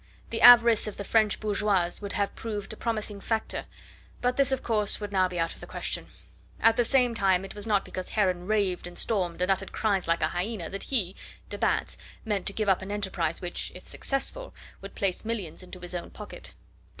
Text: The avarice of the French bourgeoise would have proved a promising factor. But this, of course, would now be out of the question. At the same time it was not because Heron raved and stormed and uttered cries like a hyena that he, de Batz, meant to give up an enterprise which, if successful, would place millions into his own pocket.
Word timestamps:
The 0.31 0.41
avarice 0.41 0.87
of 0.87 0.97
the 0.97 1.03
French 1.03 1.39
bourgeoise 1.39 2.01
would 2.01 2.13
have 2.13 2.33
proved 2.33 2.73
a 2.73 2.75
promising 2.75 3.21
factor. 3.21 3.65
But 4.19 4.35
this, 4.35 4.51
of 4.51 4.63
course, 4.63 4.99
would 4.99 5.11
now 5.11 5.27
be 5.27 5.37
out 5.37 5.53
of 5.53 5.59
the 5.61 5.67
question. 5.67 6.07
At 6.59 6.75
the 6.75 6.83
same 6.83 7.13
time 7.13 7.45
it 7.45 7.53
was 7.53 7.67
not 7.67 7.85
because 7.85 8.09
Heron 8.09 8.47
raved 8.47 8.87
and 8.87 8.97
stormed 8.97 9.43
and 9.43 9.51
uttered 9.51 9.73
cries 9.73 10.07
like 10.07 10.23
a 10.23 10.29
hyena 10.29 10.71
that 10.71 10.85
he, 10.85 11.15
de 11.51 11.59
Batz, 11.59 11.99
meant 12.25 12.47
to 12.47 12.53
give 12.53 12.67
up 12.67 12.81
an 12.81 12.91
enterprise 12.91 13.41
which, 13.41 13.71
if 13.75 13.85
successful, 13.85 14.55
would 14.81 14.95
place 14.95 15.23
millions 15.23 15.61
into 15.61 15.79
his 15.79 15.93
own 15.93 16.09
pocket. 16.09 16.55